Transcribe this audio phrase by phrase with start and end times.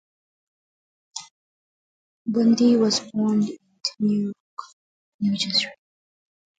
[2.27, 3.55] Biondi was born in
[3.99, 4.33] Newark,
[5.19, 5.67] New Jersey.